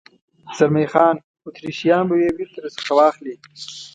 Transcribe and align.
زلمی 0.57 0.85
خان: 0.91 1.15
اتریشیان 1.45 2.03
به 2.09 2.15
یې 2.23 2.29
بېرته 2.37 2.59
در 2.63 2.71
څخه 2.77 2.91
واخلي. 2.99 3.35